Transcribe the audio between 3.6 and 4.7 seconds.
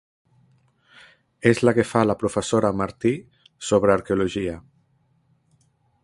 sobre arqueologia.